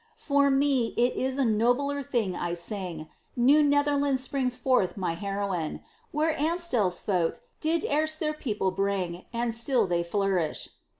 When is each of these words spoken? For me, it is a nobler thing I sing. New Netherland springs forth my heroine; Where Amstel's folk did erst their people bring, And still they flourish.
For 0.17 0.49
me, 0.49 0.95
it 0.97 1.13
is 1.15 1.37
a 1.37 1.45
nobler 1.45 2.01
thing 2.01 2.35
I 2.35 2.55
sing. 2.55 3.07
New 3.35 3.61
Netherland 3.61 4.19
springs 4.19 4.55
forth 4.55 4.97
my 4.97 5.13
heroine; 5.13 5.81
Where 6.11 6.33
Amstel's 6.39 6.99
folk 6.99 7.39
did 7.59 7.83
erst 7.85 8.19
their 8.19 8.33
people 8.33 8.71
bring, 8.71 9.25
And 9.31 9.53
still 9.53 9.85
they 9.85 10.01
flourish. 10.01 10.69